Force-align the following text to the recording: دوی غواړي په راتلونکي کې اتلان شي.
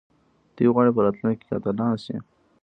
دوی 0.55 0.69
غواړي 0.73 0.91
په 0.95 1.01
راتلونکي 1.05 1.41
کې 1.47 1.55
اتلان 1.57 1.93
شي. 2.05 2.15